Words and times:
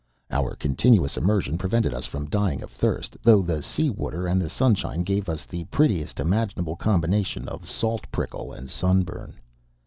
Our 0.31 0.55
continuous 0.55 1.15
immersion 1.15 1.59
prevented 1.59 1.93
us 1.93 2.07
from 2.07 2.25
dying 2.25 2.63
of 2.63 2.71
thirst, 2.71 3.17
though 3.21 3.43
the 3.43 3.61
sea 3.61 3.91
water 3.91 4.25
and 4.25 4.41
the 4.41 4.49
sunshine 4.49 5.03
gave 5.03 5.29
us 5.29 5.45
the 5.45 5.65
prettiest 5.65 6.19
imaginable 6.19 6.75
combination 6.75 7.47
of 7.47 7.69
salt 7.69 8.07
pickle 8.11 8.51
and 8.51 8.67
sunburn. 8.67 9.35